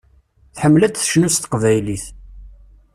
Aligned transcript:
Tḥemmel 0.55 0.81
ad 0.83 0.93
tecnu 0.95 1.29
s 1.29 1.35
teqbaylit. 1.37 2.05